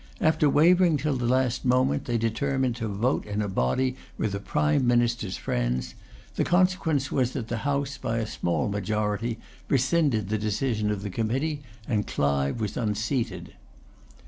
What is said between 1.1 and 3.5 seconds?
the last moment, they determined to vote in a